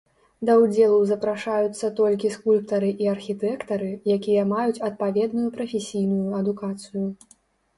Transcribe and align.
Да 0.49 0.53
ўдзелу 0.61 0.95
запрашаюцца 1.09 1.91
толькі 1.99 2.31
скульптары 2.37 2.89
і 3.05 3.11
архітэктары, 3.15 3.91
якія 4.17 4.47
маюць 4.55 4.83
адпаведную 4.89 5.47
прафесійную 5.59 6.25
адукацыю. 6.41 7.07